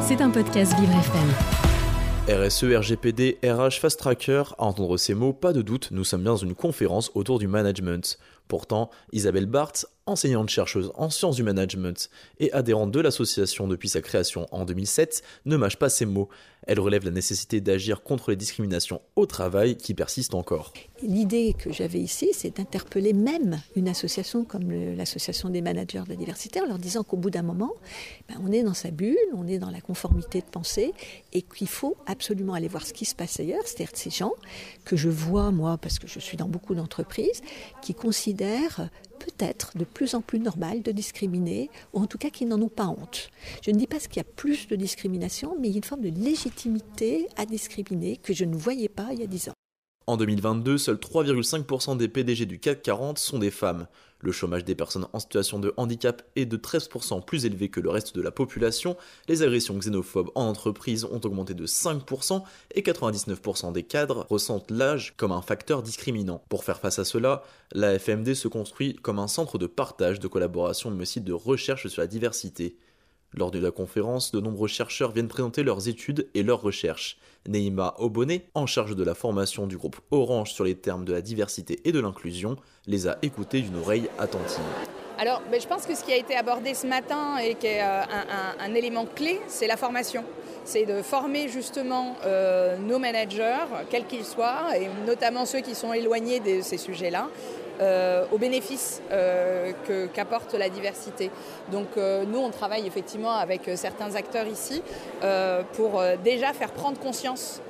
[0.00, 2.46] C'est un podcast Vivre FM.
[2.46, 6.32] RSE, RGPD, RH, Fast Tracker, à entendre ces mots, pas de doute, nous sommes bien
[6.32, 8.18] dans une conférence autour du management.
[8.48, 12.10] Pourtant, Isabelle Barthes, enseignante-chercheuse en sciences du management
[12.40, 16.28] et adhérente de l'association depuis sa création en 2007, ne mâche pas ces mots.
[16.66, 20.72] Elle relève la nécessité d'agir contre les discriminations au travail qui persistent encore.
[21.02, 26.16] L'idée que j'avais ici, c'est d'interpeller même une association comme l'association des managers de la
[26.16, 27.72] diversité en leur disant qu'au bout d'un moment,
[28.28, 30.92] ben, on est dans sa bulle, on est dans la conformité de pensée
[31.32, 34.32] et qu'il faut absolument aller voir ce qui se passe ailleurs, c'est-à-dire ces gens
[34.84, 37.40] que je vois moi parce que je suis dans beaucoup d'entreprises
[37.82, 38.90] qui considèrent
[39.28, 42.68] peut-être de plus en plus normal de discriminer, ou en tout cas qui n'en ont
[42.68, 43.30] pas honte.
[43.62, 45.84] Je ne dis pas qu'il y a plus de discrimination, mais il y a une
[45.84, 49.57] forme de légitimité à discriminer que je ne voyais pas il y a dix ans.
[50.08, 53.86] En 2022, seuls 3,5% des PDG du CAC 40 sont des femmes.
[54.20, 57.90] Le chômage des personnes en situation de handicap est de 13% plus élevé que le
[57.90, 58.96] reste de la population,
[59.28, 62.42] les agressions xénophobes en entreprise ont augmenté de 5%
[62.74, 66.42] et 99% des cadres ressentent l'âge comme un facteur discriminant.
[66.48, 70.26] Pour faire face à cela, la FMD se construit comme un centre de partage, de
[70.26, 72.78] collaboration mais aussi de recherche sur la diversité.
[73.34, 77.18] Lors de la conférence, de nombreux chercheurs viennent présenter leurs études et leurs recherches.
[77.46, 81.20] Neima Oboné, en charge de la formation du groupe Orange sur les termes de la
[81.20, 82.56] diversité et de l'inclusion,
[82.86, 84.64] les a écoutés d'une oreille attentive.
[85.18, 87.82] Alors, ben, je pense que ce qui a été abordé ce matin et qui est
[87.82, 88.02] euh,
[88.60, 90.24] un, élément clé, c'est la formation.
[90.64, 95.92] C'est de former justement euh, nos managers, quels qu'ils soient, et notamment ceux qui sont
[95.92, 97.28] éloignés de ces sujets-là,
[97.80, 99.72] euh, aux bénéfices euh,
[100.12, 101.30] qu'apporte la diversité.
[101.70, 104.82] Donc euh, nous, on travaille effectivement avec certains acteurs ici
[105.74, 107.60] pour déjà faire prendre conscience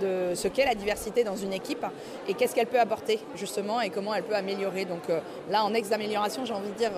[0.00, 1.84] de ce qu'est la diversité dans une équipe
[2.26, 4.84] et qu'est-ce qu'elle peut apporter justement et comment elle peut améliorer.
[4.84, 5.02] Donc
[5.50, 6.92] là, en ex-amélioration, j'ai envie de dire,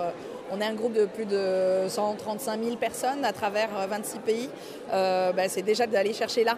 [0.50, 4.48] on est un groupe de plus de 135 000 personnes à travers 26 pays.
[4.91, 6.56] Bah, c'est déjà d'aller chercher là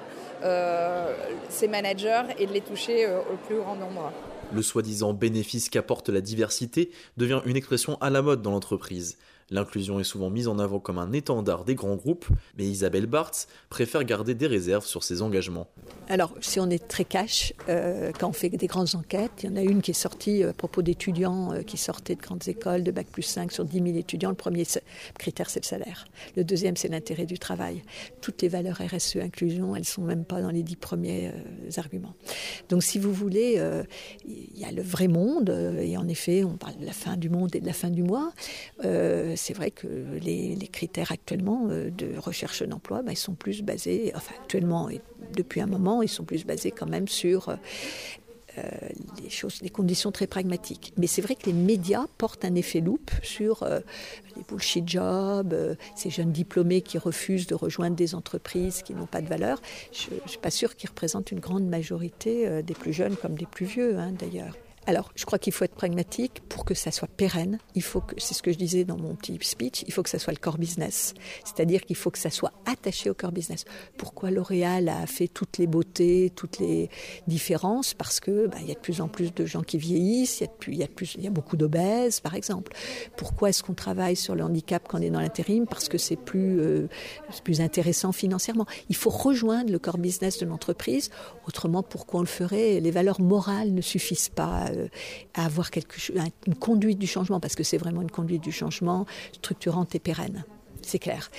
[1.49, 4.13] ces managers et de les toucher au plus grand nombre.
[4.53, 9.19] Le soi-disant bénéfice qu'apporte la diversité devient une expression à la mode dans l'entreprise.
[9.51, 12.27] L'inclusion est souvent mise en avant comme un étendard des grands groupes,
[12.59, 15.69] mais Isabelle Bartz préfère garder des réserves sur ses engagements.
[16.09, 19.53] Alors, si on est très cash, euh, quand on fait des grandes enquêtes, il y
[19.53, 22.49] en a une qui est sortie euh, à propos d'étudiants euh, qui sortaient de grandes
[22.49, 24.31] écoles, de Bac plus 5 sur 10 000 étudiants.
[24.31, 24.65] Le premier
[25.17, 26.07] critère, c'est le salaire.
[26.37, 27.83] Le deuxième, c'est l'intérêt du travail.
[28.21, 31.33] Toutes les valeurs RSE, inclusion, elles sont même pas dans les dix premiers
[31.77, 32.15] arguments.
[32.69, 33.61] Donc, si vous voulez,
[34.27, 37.31] il y a le vrai monde, et en effet, on parle de la fin du
[37.31, 38.33] monde et de la fin du mois
[39.37, 39.87] c'est vrai que
[40.21, 45.01] les, critères actuellement euh, de recherche d'emploi, bah, ils sont plus basés, enfin actuellement et
[45.35, 47.57] depuis un moment, ils sont plus basés quand même sur euh,
[48.59, 48.63] euh,
[49.23, 50.93] les choses, les conditions très pragmatiques.
[50.97, 53.65] Mais c'est vrai que les médias portent un effet loupe sur
[54.37, 55.55] les bullshit jobs,
[55.95, 59.61] ces jeunes diplômés qui refusent de rejoindre des entreprises qui n'ont pas de valeur.
[59.93, 63.47] Je ne suis pas sûre qu'ils représentent une grande majorité des plus jeunes comme des
[63.47, 64.57] plus vieux, hein, d'ailleurs.
[64.89, 67.59] Alors, je crois qu'il faut être pragmatique pour que ça soit pérenne.
[67.75, 70.09] Il faut que, c'est ce que je disais dans mon petit speech, il faut que
[70.09, 71.13] ça soit le core business.
[71.45, 73.65] C'est-à-dire qu'il faut que ça soit attaché au core business.
[73.97, 76.89] Pourquoi L'Oréal a fait toutes les beautés, toutes les
[77.27, 77.95] différences?
[77.95, 80.45] Parce que bah, il y a de plus en plus de gens qui vieillissent, il
[80.45, 80.87] y a,
[81.17, 82.73] il y a, beaucoup d'obèses, par exemple.
[83.17, 85.67] Pourquoi est-ce qu'on travaille sur le handicap quand on est dans l'intérim?
[85.67, 86.89] Parce que c'est plus, euh,
[87.43, 88.67] plus intéressant financièrement.
[88.89, 91.11] Il faut rejoindre le core business de l'entreprise.
[91.49, 92.79] Autrement, pourquoi on le ferait?
[92.79, 94.76] Les valeurs morales ne suffisent pas euh,
[95.35, 95.97] à avoir quelque
[96.47, 100.45] une conduite du changement, parce que c'est vraiment une conduite du changement structurante et pérenne.
[100.87, 101.31] C'est clair.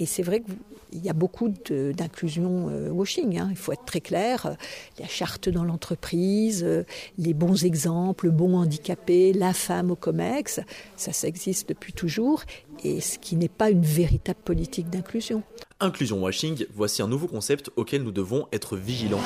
[0.00, 3.38] Et c'est vrai qu'il y a beaucoup d'inclusion euh, washing.
[3.38, 3.48] Hein.
[3.50, 4.56] Il faut être très clair.
[4.98, 6.82] La charte dans l'entreprise, euh,
[7.16, 10.60] les bons exemples, le bon handicapé, la femme au COMEX,
[10.96, 12.42] ça, ça existe depuis toujours.
[12.82, 15.44] Et ce qui n'est pas une véritable politique d'inclusion.
[15.78, 19.20] Inclusion washing, voici un nouveau concept auquel nous devons être vigilants.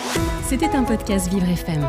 [0.46, 1.88] C'était un podcast Vivre FM.